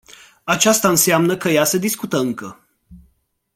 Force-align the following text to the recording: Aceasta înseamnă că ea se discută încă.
Aceasta 0.43 0.89
înseamnă 0.89 1.37
că 1.37 1.49
ea 1.49 1.63
se 1.65 1.77
discută 1.77 2.17
încă. 2.17 2.65